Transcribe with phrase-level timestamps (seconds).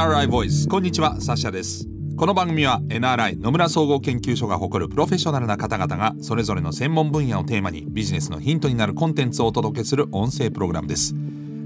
[0.00, 0.66] NRI ボイス。
[0.66, 1.86] こんにちはサッシャです。
[2.16, 11.14] この番組は NRI 野村総合研究所が誇るプロフェッショナルな方々がそれぞれの専門分野をテーマにビジネスのヒントになるコンテンツをお届けする音声プログラムです。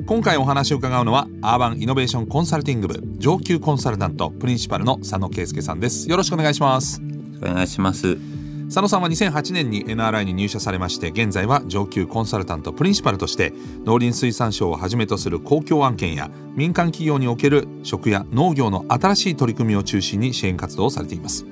[0.07, 6.11] 今回お話を伺うのはアーバンイノベーションコンサルティング部上級コンサルタントプリンシパルの佐野圭介さんです。
[6.11, 7.01] よろしくお願いします。
[7.41, 8.34] お願いします。
[8.67, 13.53] 佐野さんは2008年に NRI に入社されまして現在は上級コンサルタントプリンシパルとして
[13.85, 21.47] 農林水産省をはじめとする公共案件や民間企業における食や農業の新しい取り組みを中心に支援活動をされています。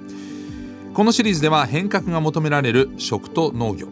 [0.94, 3.88] このシリーズでは変革が求められる食と農業。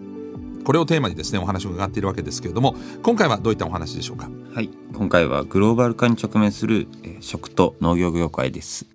[0.65, 4.29] これをテーマにですねお話を伺っているわけですけれども今回はどういったお話でしょうか？
[4.55, 4.71] はい。
[4.95, 6.88] 今回はグローバル化に直面する
[7.21, 8.87] 食と農業業界です。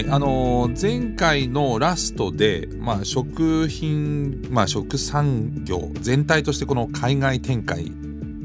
[0.00, 7.92] いあのー前回のラストで、まあ、食品、まあ、食産業全体としてこの海外展開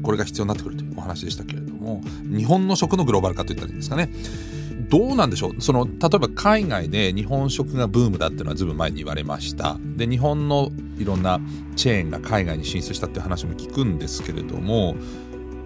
[0.02, 4.10] これが必要になってくるというお話でしたけれども日本の食のグローバル化といったらいいんですかね。
[4.88, 5.60] どうなんでしょう？
[5.60, 9.78] その例えば海外で日本食がブームだっていうのはずいぶん前に言われました。
[9.80, 11.40] で日本のいろんな
[11.74, 14.94] チェーンが海外に進出したっていう話も聞くんですけれども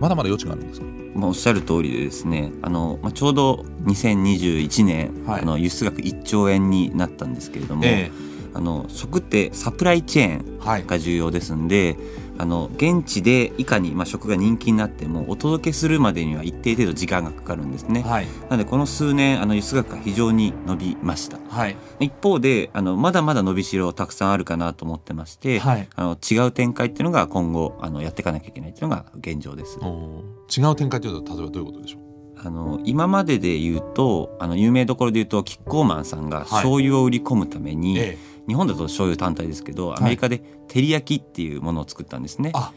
[0.00, 0.86] まだまだ余地があるんですか？
[1.14, 5.42] まあ、おっしゃる通りでですねあの、まあ、ちょうど2021年、はい。
[5.42, 8.10] あの輸出額1兆円になったんですけれども、え。
[8.52, 10.84] あの食ってサプライチェーンはい。
[10.86, 11.96] が重要ですんで
[12.40, 18.00] あの現地でいかに、まあ、食が人気になってもお届けするまでには一定程度時間がかかるんですね。
[18.00, 18.26] はい。
[18.48, 21.36] なのでこの数年あの輸出額が非常に伸びました。
[21.50, 21.76] はい。
[22.00, 25.86] 一方であのまだまだ伸びしろたくさんあるかなと思ってまして、はい。
[25.94, 29.78] あの違う展開っていうのが今後あのやっていかなきゃいけないっていうのが現状です。
[29.82, 30.68] おー。
[30.68, 32.00] 違う展開というと例えばどういうことでしょう？
[32.42, 36.46] あの今までで言うとあの有名どころで言うとキッコーマンさんがはい。
[36.46, 38.16] 醤油を売り込むために、え
[38.48, 42.52] 日本だと醤油単体ですけどアメリカで照り焼きっていうものを作ったんですね。
[42.54, 42.72] あ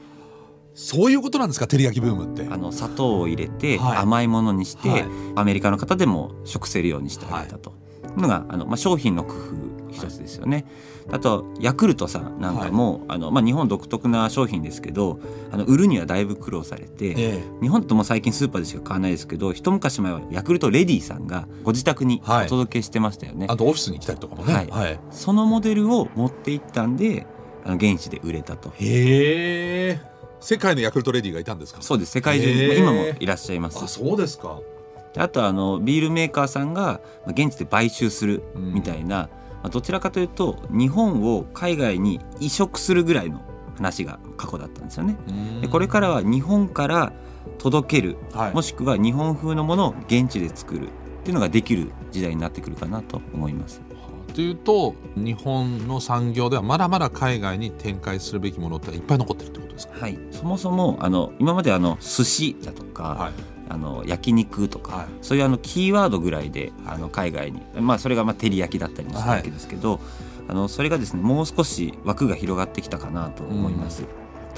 [0.75, 1.67] そういうことなんですか？
[1.67, 2.51] 照り焼きブームって。
[2.51, 3.97] あの砂糖を入れてはい。
[3.97, 5.05] 甘いものにして、はい。
[5.35, 7.73] アメリカの方でも食せるようにしてあげたと
[8.17, 10.65] のがあの、まあ、商品の工夫一つですよね。
[11.11, 15.19] あとヤクルトさんなんかも、あのまあ、日本独特な商品ですけど
[15.51, 22.45] あの売るにはだいぶ苦労されて、え日本だともう最近スーパーでしか買わないですけど一昔前はヤクルトレディさんがご自宅にはい。
[22.47, 23.47] お届けしてましたよね。
[23.49, 24.53] あとオフィスに来たりとかもね。
[24.53, 24.67] はい。
[24.69, 27.27] はい、そのモデルを持っていったんで
[27.65, 28.69] あの現地で売れたと。
[28.69, 30.01] へえ。
[30.39, 31.81] 世界のヤクルトレディがいたんですか？
[31.81, 32.11] そうです。
[32.11, 33.83] 世界中に今もいらっしゃいます。
[33.83, 34.59] あそうですか。
[34.59, 34.72] で
[35.15, 39.29] あとあのビールメーカーさんがまあ現地で買収するみたいな、
[39.61, 43.41] まあどちらかというと日本を海外に移植するぐらいの
[43.75, 45.17] 話が過去だったんですよね。
[45.61, 47.13] でこれからは日本から
[47.57, 48.53] 届けるはい。
[48.53, 50.89] もしくは日本風のものを現地で作るっ
[51.23, 53.81] ていうのができる時代になってくるかなと思います。
[54.33, 59.93] というと日本の産業ではまだまだ海外に展開するべきものっていっぱい残ってるってことですか？
[59.99, 65.05] はい、そもそもあの今まであの寿司だとか、はいあの焼肉とか、はい。
[65.21, 69.99] そういうあのキーワードぐらいであの海外に、まあ、それがまあ照り焼きだったりしたわけですけど、
[70.47, 74.05] あのそれがですねもう少し枠が広がってきたかなと思います。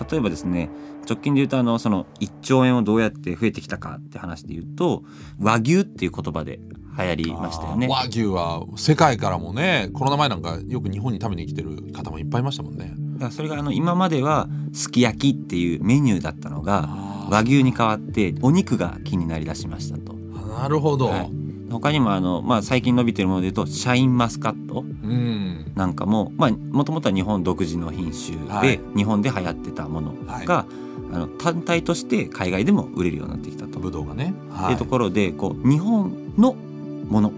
[0.10, 0.70] 例えばですね
[1.08, 5.04] 直近で言うとあのその1兆円をどうやって増えてきたかって話で言うと
[5.40, 6.60] 和牛っていう言葉で
[6.98, 7.88] 流行りましたよね。
[7.88, 12.94] 和牛は世界からもねコロナ前なんかよく日本に食べに来てる方もいっぱいいましたもんね。
[13.32, 20.14] それがあの今まではすき焼きっていうメニューだったのがあ和牛に変わってお肉が気になりだしましたと。
[20.14, 21.32] ーなるほど、はい。
[21.72, 25.72] 他にもあの、まあ、最近伸びてるもので言うとシャインマスカットうん。
[25.76, 28.80] なんかもまあもともとは日本独自の品種で、はい。
[28.96, 30.14] 日本で流行ってたもの
[30.46, 30.66] が、
[31.12, 33.80] あの単体として海外でも売れるようになってきたと。
[33.80, 36.54] ブドウがね、ってはいいうところでこう日本の
[37.10, 37.32] ものっ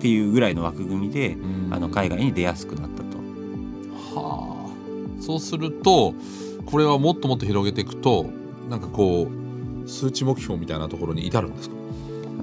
[0.00, 1.68] ていうぐらいの枠組みで、うん。
[1.72, 4.20] あの海外に出やすくなったと。
[4.20, 5.22] はあ。
[5.22, 6.14] そうすると
[6.66, 8.26] これはもっともっと広げていくと
[8.68, 9.28] なんかこ
[9.84, 11.76] う数値目標みたいなところに至るんですか？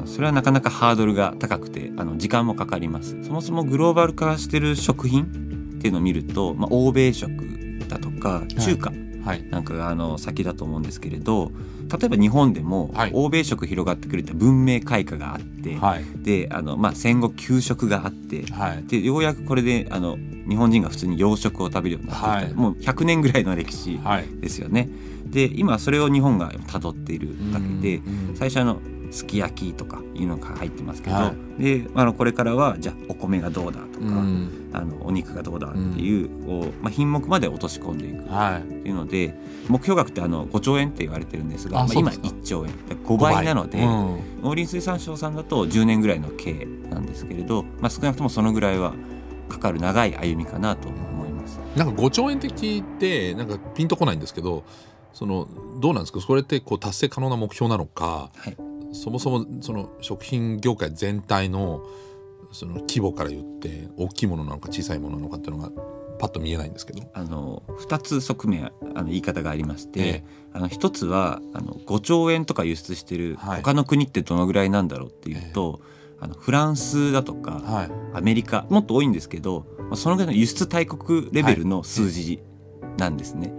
[0.06, 3.22] それはなかなかハードルが高くてあの時間もかかります。
[3.24, 5.24] そもそもグローバル化してる食品
[5.78, 7.32] っていうのを見ると、まあ、欧米食
[7.88, 8.92] だとか中華
[9.26, 9.44] はい。
[9.50, 11.52] なんかがあの先だと思うんですけれど
[12.00, 13.12] 例えば日本でもはい。
[13.14, 16.04] 欧米食広がってくれた文明開化があって、はい。
[16.24, 18.84] であの、まあ、戦後給食があってはい。
[18.88, 20.18] でようやくこれであの
[20.48, 22.54] 日本人が普通に洋食を食べるようになってきた、はい。
[22.54, 24.28] もう100年ぐらいの歴史はい。
[24.40, 24.90] ですよね。
[25.30, 28.80] で今それを日本が辿っているだけでうん最初あの
[29.12, 34.70] すき焼きとかいうのが入ってますけど、はであのこれからはじゃあお米がどうだとか、うん。
[34.72, 38.70] あのお肉がどうだっていう,、こうまあ、品目まで落とし込んでいくっはい。
[38.84, 39.34] ていうので
[39.68, 42.40] 目標額ってあの5兆円って言われてるんですがまあ、今あそうですか。
[42.40, 42.74] 1兆円。
[43.04, 48.94] 5倍なので、うん農林水産省さんだと10年ぐらいの経営なんですけれど、まあ、少なくともそのぐらいは
[49.50, 51.60] かかる長い歩みかなと思います。
[51.76, 54.64] なんか5兆円って聞いてなんかピンとこないんですけど
[55.14, 55.48] その
[55.80, 56.22] どうなんですか？
[56.22, 58.58] それってこう達成可能な目標なのか、はい。
[58.94, 61.84] そもそもその食品業界全体の
[62.52, 65.70] その規模から言って大きいものなのか小さいものなのかっていうのが
[66.20, 67.04] パッと見えないんですけど。
[67.14, 70.24] あの2つ側面あの言い方がありまして、ええ。
[70.54, 73.62] あの一つはあの5兆円とか輸出してるはい。
[73.62, 75.82] 他の国ってどのぐらいなんだろうっていうと、
[76.20, 77.92] あのフランスだとかはい。
[78.14, 82.42] アメリカもっと多いんですけどまあそのぐらいの輸出大国レベルの数字
[82.98, 83.54] なんですね。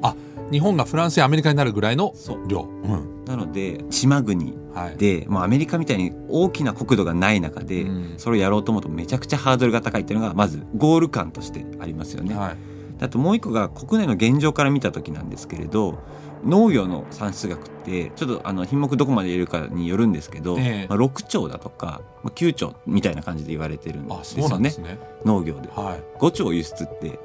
[0.51, 2.15] 日本がフランスやアメリカになるぐらいの
[2.49, 2.63] 量。
[2.63, 3.25] うん。
[3.25, 8.15] なので島国はい、でもうアメリカみたいに大きな国土がない中で、うん。
[8.19, 12.35] それをやろうと思うとめちゃくちゃハードルが高いっていうのがまずゴール感としてありますよね。
[12.35, 12.57] はい。
[13.03, 15.99] あともう一個が国内の現状から見た時なんですけれど
[16.45, 20.87] 農業の産出額ってちょっとあの品目どこまで入れるかによるんですけど、ええ。
[20.89, 24.71] まあ、6兆だとか、まあ、9兆みたいな感じで言われてるんですよね。
[24.71, 24.99] ね。
[25.25, 25.69] 農業で。
[25.69, 26.19] はい。
[26.19, 27.19] 5兆輸出って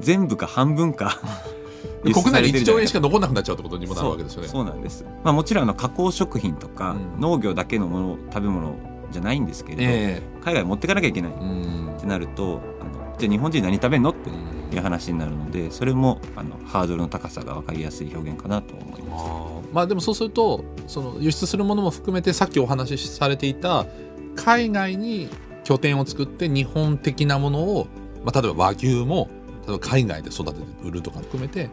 [0.00, 1.20] 全部か半分か
[2.02, 4.48] 国内で1されてるじゃない兆円しか残んなくなっちゃうってことにもなるわけですよね。
[4.48, 7.20] そうなんです、まあ、もちろんあの加工食品とか、うん。
[7.20, 8.74] 農業だけのもの食べ物
[9.10, 14.58] じゃないんですけれど、え海外持ってかなきゃいけないってなるとあのじゃあ日本人何食べんのってうん。
[14.76, 19.24] いう話になるのでそれもあのハードルの高さが分かりやすい表現かなと思います。
[19.72, 23.86] まあでもそうするとその輸出するものも含めてさっきお話しされていた
[24.34, 25.28] 海外に
[25.64, 27.86] 拠点を作って日本的なものを、
[28.24, 29.28] まあ、例えば和牛も
[29.68, 31.68] 例えば海外で育てて売るとか含めて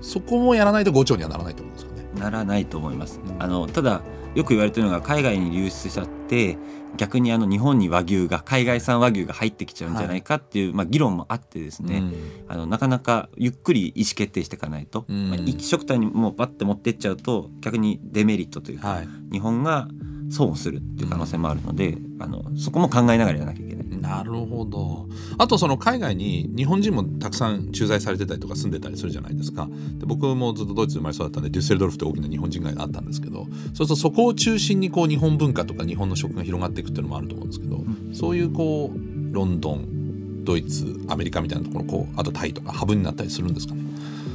[0.00, 2.08] そこもやらないと5兆にはならないってことですかね。
[2.18, 3.20] ならないと思います。
[3.20, 3.42] うん。
[3.42, 4.00] あのただ
[4.34, 6.58] よく言われてるのが海外に流出しちゃって
[6.96, 12.02] 逆にあの日本に和牛が海外産和牛が入ってきちゃうんじゃないかっていう、まあ、議論もあってですね、
[12.48, 15.30] あのなかなかゆっくり意思決定していかないと、うん。
[15.30, 19.88] まあ、一気食単にもうバッて持ってっちゃうと逆にデメリットというか、はい、日本が
[20.30, 23.84] 損をするっていう可能性もあるので、あのそこも考えながらやらなきゃいけない。
[24.00, 25.08] なるほど。
[25.38, 29.66] あとその海外に日本人もたくさん駐在されてたりとか住んでたりするじゃないですか。
[29.98, 38.10] で僕もずっとドイツで生まれ育ったんでデュッセルドルフって大きな日本人街があったんですけどそうするとそこを中心にこう日本文化とか日本の食が広がっていくっていうのもあると思うんですけど、ん。
[38.12, 43.80] そういうこうロンドンドイツアメリカみたいなところこうあとタイとかハブになったりするんですかね？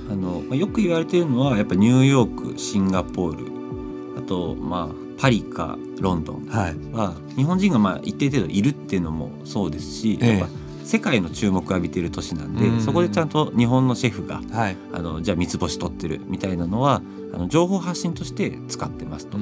[0.10, 10.38] あのまあよく言われているのはやっぱニューヨークシンガポールあとまあパリかロンドンは日本人がまあ一定程度いるっていうのもそうですし、ええ。
[10.38, 10.56] やっぱ
[10.86, 12.82] 世界の注目を浴びている都市なんで、うん。
[12.82, 14.78] そこでちゃんと日本のシェフがはい。
[14.94, 17.02] あのじゃあ三つ星取ってるみたいなのは
[17.34, 19.38] あの情報発信として使ってますと。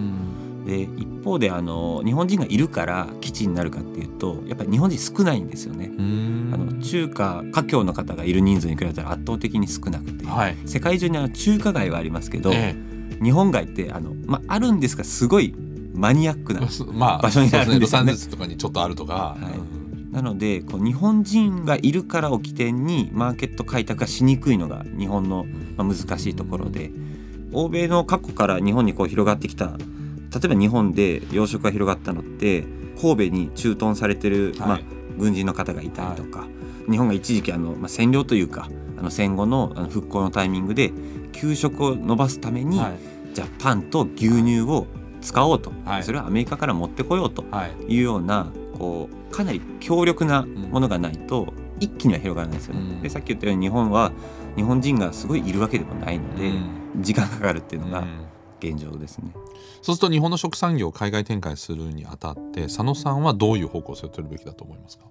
[0.65, 5.91] で一方であの日本人がいるから基地になるかっていうとやっぱり日本人少ないんですよね。
[5.95, 6.51] うん。
[6.53, 10.57] あの中華華僑の方がいる人数に比べたら圧倒的に少なくて、はい。
[10.65, 12.75] 世界中にあの中華街はありますけど、え。
[13.23, 15.53] 日本街ってあの、まあ、あるんですがすごい
[15.97, 18.03] マニアックなえまあ場所になるんですよね。
[18.03, 19.57] そうロサンゼルスとかにちょっとあるとか、はい。
[19.57, 20.11] うん。
[20.11, 25.45] なのでこう日本人がいるからを起点にマーケット開拓がしにくいのが日本の、
[25.75, 26.91] まあ、難しいところで
[27.51, 32.65] 欧米の過去から日本にこう広がってきた例えば日本で養殖が広がったのって
[32.99, 34.85] 神戸に駐屯されてる、まあはい、
[35.17, 36.47] 軍人の方がいたりとか、
[36.89, 40.91] 日本が一時期あの、まあ、占領というかあの戦後のあの復興のタイミングで
[41.31, 42.97] 給食を伸ばすために、はい。
[43.33, 44.87] じゃあパンと牛乳を
[45.27, 46.03] 使おうと、はい。
[46.03, 47.43] それをアメリカから持ってこようと。
[47.51, 47.93] はい。
[47.93, 48.47] いうような
[48.77, 52.79] こうかなり強力なものがないと一気には広がらないですよね。
[52.79, 53.01] うん。
[53.01, 54.13] でさっき言ったように日本は
[54.55, 57.01] 日本人がすごいいるわけでもないので、うん。
[57.01, 58.25] 時間かかるっていうのがうん。
[58.59, 59.31] 現状ですね。
[59.83, 65.05] そうすると日本の食産業を海外展開するにあたって佐野さんはどういう方向性を取るべきだと思いますか？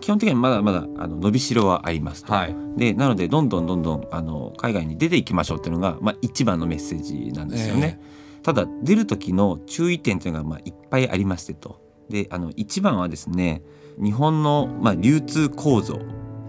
[0.00, 2.32] 基本的にはまだまだあの伸びしろはありますと。
[2.32, 2.56] はい。
[2.76, 8.00] でなのでどんどんどんどんあの海外に出ていきましょうっていうのが、まあ、一番のメッセージなんですよね。
[8.48, 11.82] ただ出る時の注意点というのがまあいっぱいありましてと。
[12.08, 13.60] であの一番はですね
[14.02, 16.00] 日本の、まあ、流通構造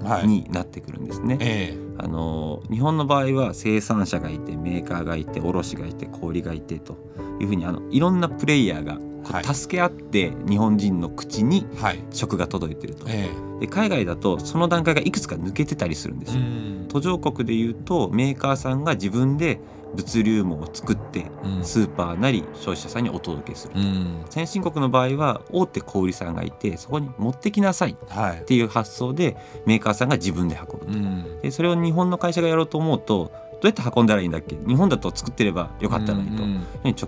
[0.02, 1.38] はいになってくるんですね。
[1.42, 6.96] えあの日本の場合は生産者がいてメーカーがいて卸がいて小売がいてと
[7.42, 8.98] いうふうにあのいろんなプレイヤーが
[9.44, 11.66] 助け合って日本人の口に
[12.12, 13.06] 食が届いてると。
[13.08, 16.42] えで海外だとその段階がいくつか抜けてたりするんですよ。
[16.42, 16.86] ん。
[16.88, 19.60] 途上国でいうとメーカーさんが自分で
[19.96, 21.64] 物流網を作ってうん。
[21.64, 23.74] スーパーなり消費者さんにお届けする。
[23.76, 24.22] うん。
[24.30, 28.46] 先進国の場合は大手小売さんがいてそこに持ってきなさいっはい。
[28.46, 29.36] ていう発想で
[29.66, 30.92] メーカーさんが自分で運ぶと。
[30.94, 31.42] うん。
[31.42, 34.56] でそれを日本の会社がやろうと思うとどうやって運んだらいいんだっけ？
[34.66, 36.46] 日本だと作ってればよかったのにと、う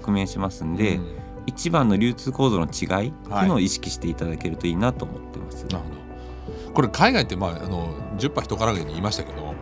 [0.06, 5.65] 直面しますんで、うん一番の流通構造の違いっていうのを意識していただけるといいなと思ってます。
[5.65, 6.74] なるほど。
[6.74, 9.53] これ海外ってまああの10波人からげに言いましたけど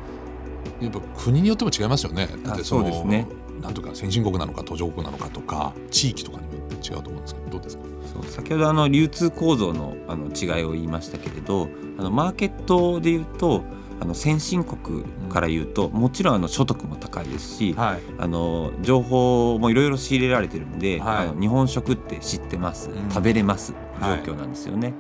[0.82, 2.28] やっぱ国によっても違いますよね。
[2.28, 3.28] だってあそうですね。
[3.62, 7.84] なんとか先進国なのか途上国なのかとか地域とかにもよって違うと思うんですけどどうですか？
[8.30, 13.64] 先ほどあの流通構造のあの違いを言いましたけれどあのマーケットで言うと
[14.02, 18.02] あの先進国から言うと、もちろんあの所得も高いですし、はい。
[18.18, 21.28] あの情報もいろいろ仕入れられてるんで、はい。
[21.28, 23.10] あの日本食って知ってます、うん。
[23.10, 24.22] 食べれます状はい。
[24.22, 24.94] 況なんですよね。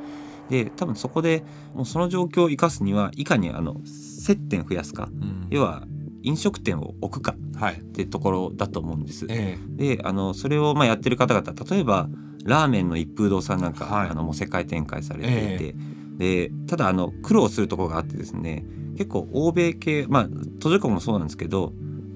[0.49, 1.43] で多分そこで
[1.75, 5.47] もうその状況を生かすにはいかにあの接点増やすかうん。
[5.49, 5.83] 要は
[6.23, 7.75] 飲食店を置くかはい。
[7.75, 9.27] ってところだと思うんです。
[9.29, 12.09] えであのそれをまあやってる方々例えば
[12.43, 14.09] ラーメンの一風堂さんなんか、はい。
[14.09, 15.75] あのもう世界展開されていて、
[16.17, 18.65] でただあの苦労するところがあってですね
[18.99, 20.29] 結構欧米系まあ
[20.59, 21.71] 途上国もそうなんですけど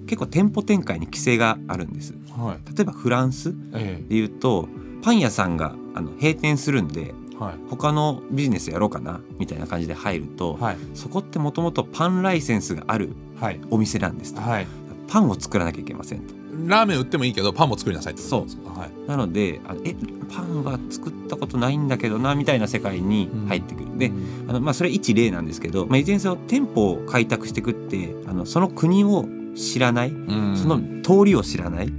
[0.05, 2.13] 結構店舗展開に規制があるんです。
[2.13, 2.75] えはい。
[2.75, 4.67] 例えばフランスえでいうと
[5.01, 7.55] パン屋さんがあの閉店するんでえはい。
[7.69, 10.77] 他のビジネスやろうかなみたいな感じで入ると、はい。
[10.93, 13.61] そこってもともとパンライセンスがあるはい。
[13.71, 14.33] お店なんです。
[14.33, 14.67] と、はい。
[15.07, 16.42] パンを作らなきゃいけませんと。
[16.67, 18.91] ラーメン売ってもいいけどパンも作りなさいってことですかはい。
[19.07, 19.95] なのであえ
[20.33, 23.97] パンは作ったことないんだけどなみたいな世界に入ってくる。
[23.97, 24.49] でうん。
[24.49, 30.57] あのまあ、それ一例なんですけど、まあ、いずれにせよ店舗を開拓していくってあのその国を知らないうん。
[30.57, 31.91] その通りを知らない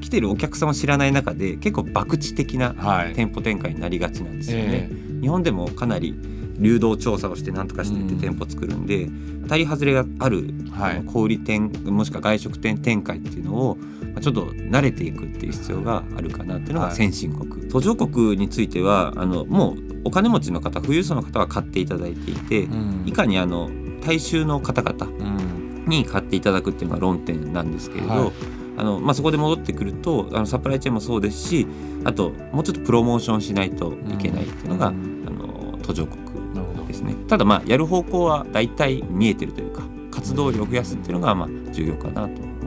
[0.00, 3.14] 来てるお客さんを知らない中で結構博打的なはい。
[3.14, 4.88] 店舗展開になりがちなんですよね。
[4.90, 6.14] え日本でもかなり
[6.58, 8.20] 流動調査をして何とかしてってうん。
[8.20, 9.08] 店舗作るんで
[9.42, 10.52] 当たり外れがある、
[11.06, 16.90] 小売店もしくは外食店展開っていうのをまあちょっと慣れていくっていう必要があるかなっていうのはい。
[16.90, 23.04] が先進国、途上国についてはあのもうお金持ちの方富裕層の方は買っていただいていて、うん。
[23.06, 23.70] いかにあの
[24.00, 25.84] 大衆の方々うん。
[25.86, 28.32] に買っていただくっていうのが論点なんですけれど、はい。
[28.76, 31.66] あのまあ、そこで戻ってくるとあのサプライチェーンもそうですし
[32.04, 35.24] あともうちょっとプロモーションしないといけないっていうのが、うん。
[35.26, 36.28] あの途上国
[36.86, 37.14] ですね。
[37.28, 42.28] ただまあやる方向は大体見えてるというか活動量を増やすっていうのがまあ重要かなと。
[42.28, 42.38] 思います。
[42.38, 42.57] そう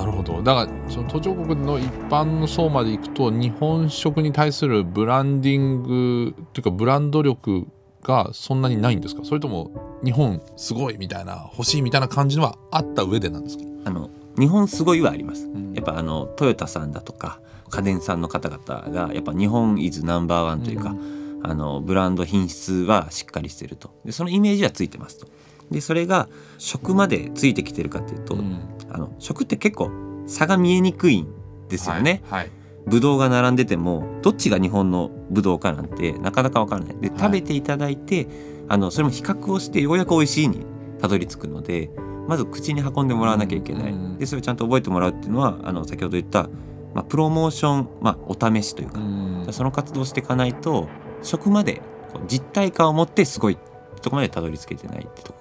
[0.00, 0.42] なるほど。
[0.42, 7.66] だからその途上国の一般の層までいくと日本食に対するブランディングというかブランド力
[8.02, 9.24] がそんなにないんですか？
[9.24, 15.44] それとも日本すごいみたいな欲しいみたいな感じのはあった上でなんですか、あの日本すごいはあります。
[15.46, 15.74] うん。
[15.74, 20.94] やっぱあのトヨタさんだとか家電さんの方々がやっぱ日本イズナンバーワンというか、
[21.42, 23.94] あのブランド品質はしっかりしてると。
[24.06, 25.26] でそのイメージはついてますと。
[25.70, 29.90] でそれが食までついてきてるかっていうと、うんあの食って結構
[30.26, 31.28] 差が見えにくいん
[31.68, 32.50] ですよね、はい、はい。
[32.86, 36.96] ブドウが並んでてもどっちが日本のブドウかなんてなかなかわからない。
[36.98, 37.18] ではい。
[37.18, 38.26] 食べていただいて、
[38.68, 40.64] あのそれも比較をしてようやく美味しいに
[41.00, 41.90] たどり着くので
[42.28, 44.18] まず口に運んでもらわなきゃいけない、うん。
[44.18, 46.48] でそれをちゃんと覚えてもらうっていうのはあの先ほど言った、
[46.94, 49.46] まあ、プロモーション、まあ、お試しというか、うん。
[49.50, 50.88] その活動をしていかないと
[51.22, 51.82] 食まで
[52.12, 53.58] こう実体感を持ってすごい
[54.02, 55.39] とこまでたどり着けてないってとこ。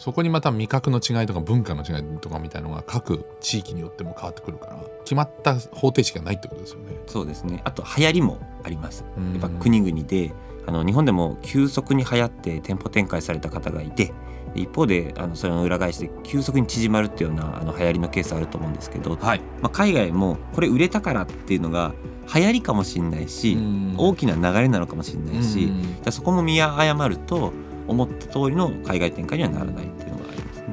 [0.00, 6.96] そこにまた味覚の違いとか文化の違いとかみたいのが各地域によっても変わってくるから決まった方程式がないってことですよね。
[7.06, 7.60] そうですね。
[7.64, 9.04] あと流行りもあります。
[9.18, 9.32] うん。
[9.32, 10.32] やっぱ国々で
[10.66, 14.14] あの日本でも急速に流行って店舗展開された方がいて
[14.54, 21.92] 一方であのそれの裏返しで急速に縮まるっていうようなあの流行りのケースあると思うんですけど、はい、まあ、海外もこれ売れたからっていうのが
[22.34, 23.58] 流行りかもしれないし、
[23.98, 25.70] 大きな流れなのかもしれないし、
[26.10, 27.52] そこも見誤ると
[27.86, 30.64] 思った通りの海外展開にはならないっていうのがありますね。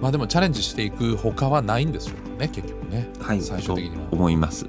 [0.00, 3.08] まあでもチャレンジしていく他はないんですよね結局ね。
[3.20, 4.66] はい、最終的にはと思います。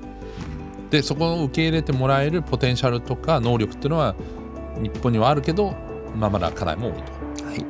[0.90, 4.16] でそこを受け入れてもらえるポテンシャルとか能力っていうのは
[4.82, 5.74] 日本にはあるけど、
[6.16, 7.46] まあ、まだ課題も多いと。
[7.46, 7.66] はい、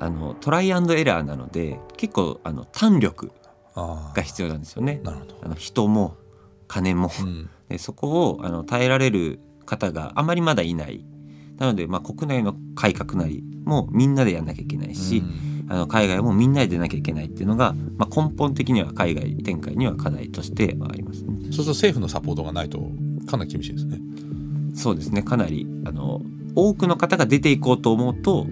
[0.00, 3.30] あのトライアンドエラーなので結構あの胆力
[3.74, 5.00] あが必要なんですよね。
[5.04, 5.38] なるほど。
[5.42, 6.16] あの人も
[6.66, 11.04] 金も、うんでそこをあの耐えられる方があまりまだいない
[11.58, 15.22] なので、まあ、国内の改革なりもみんなでやんなきゃいけないし、
[15.68, 21.32] あの海外もみんなで出なきゃいけないっていうのが、まあ、根本的には海外展開には課題としてはありますね。
[21.44, 22.78] そうすると政府のサポートがないと
[23.26, 23.98] かなり厳しいですね。
[24.74, 26.20] そうですねかなりあの
[26.54, 28.46] 多くの方が出ていこうと思うと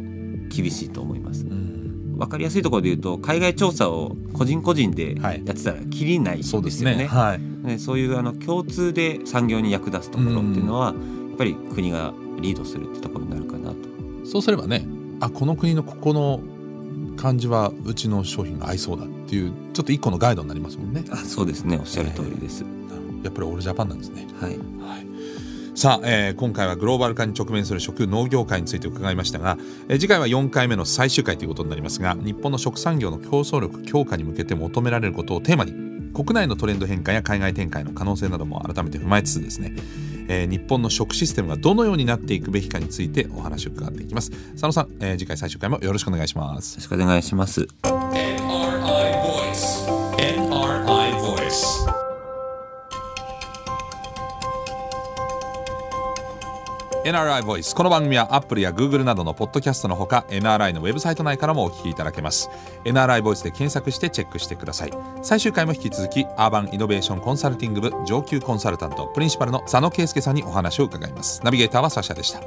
[0.48, 1.44] 厳しいと思います。
[1.46, 6.96] うん、わかりやすいところで言うと海外調査を個人個人でやはいってたらきりないそうですね。
[6.96, 7.08] ですよね。
[7.08, 7.40] はい。
[7.66, 13.76] ね、そういうあの共通で産業に役立つところっていうのは、やっぱり国がリードするってところになるかなと。
[14.24, 14.86] そうすればね
[15.20, 16.40] あこの国のここの
[17.16, 21.04] 感じはうちの商品が合いそうだっていうちょっと一個のガイドになりますもんね。
[21.10, 22.64] あそうですねおっしゃる通りです。
[23.22, 24.26] やっぱりオールジャパンなんですね。
[24.38, 24.58] はい、はい、
[25.74, 29.56] さあ、えー今回はグローバル化に直面する食農業界について伺いましたが、
[29.88, 35.72] えー次回は4回目の最終回ということになりますが日本の食産業の競争力強化に向けて求められることをテーマに
[36.12, 39.72] 国内のトレンド変化や海外展開の可能性なども改めて踏まえつつですね、
[40.28, 48.13] えー日本の食システムがどのようになっていくべきかについてお話を伺っていきます佐野さん、えー次回最終回もよろしくお願いしますよろしくお願いします。
[57.04, 62.48] NRI Voice この番組は Apple や Google などのポッドキャストのほか NRI のウェブサイト内からもお聞きいただけます。
[62.84, 64.92] NRI Voice で検索してチェックしてください。
[65.22, 71.42] 最終回も引き続きアーバンイノベーションコンサルティング部上級コンサルタントプリンシパルの佐野圭介さんにお話を伺います。
[71.44, 72.40] ナビゲーターはサシャでした。